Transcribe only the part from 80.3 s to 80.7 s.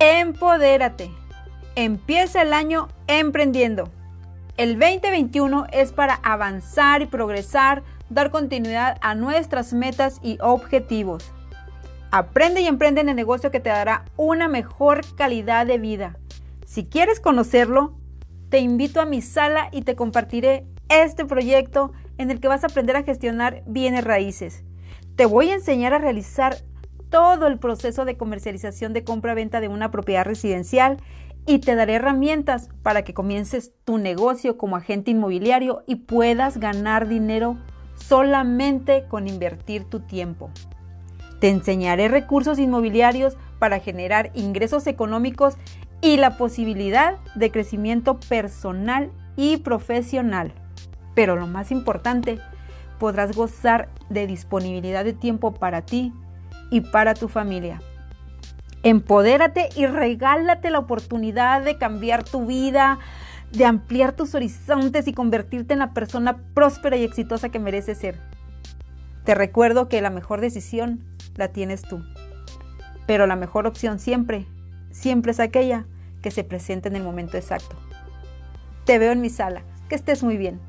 bien.